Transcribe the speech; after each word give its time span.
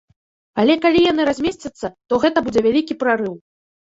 Але 0.63 0.75
калі 0.85 1.03
яны 1.11 1.25
размесцяцца, 1.29 1.87
то 2.13 2.21
гэта 2.23 2.43
будзе 2.47 2.61
вялікі 2.69 2.93
прарыў. 3.03 3.33